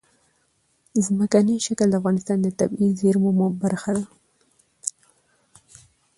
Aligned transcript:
ځمکنی 1.05 1.55
شکل 1.65 1.87
د 1.91 1.95
افغانستان 1.99 2.37
د 2.41 2.47
طبیعي 2.59 2.89
زیرمو 2.99 3.47
برخه 3.61 3.91
ده. 3.95 4.03